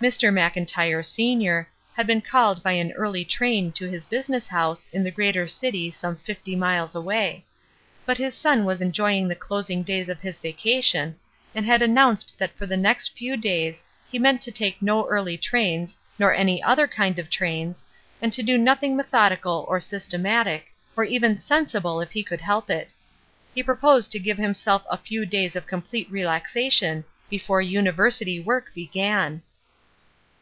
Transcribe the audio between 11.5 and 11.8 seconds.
and